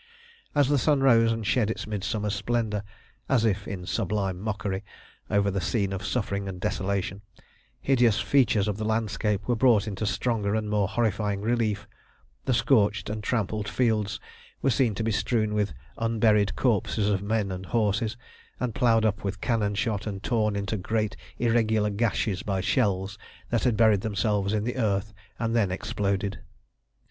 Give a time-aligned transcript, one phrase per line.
[0.55, 2.83] As the sun rose and shed its midsummer splendour,
[3.29, 4.83] as if in sublime mockery,
[5.29, 7.21] over the scene of suffering and desolation,
[7.81, 11.87] hideous features of the landscape were brought into stronger and more horrifying relief;
[12.45, 14.19] the scorched and trampled fields
[14.63, 18.17] were seen to be strewn with unburied corpses of men and horses,
[18.59, 23.19] and ploughed up with cannon shot and torn into great irregular gashes by shells
[23.51, 26.39] that had buried themselves in the earth and then exploded.